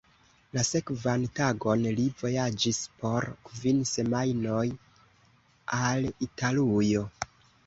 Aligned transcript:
La 0.57 0.61
sekvan 0.67 1.25
tagon 1.39 1.83
li 1.99 2.05
vojaĝis 2.21 2.79
por 3.03 3.27
kvin 3.51 3.85
semajnoj 3.91 4.65
al 5.83 6.11
Italujo. 6.29 7.07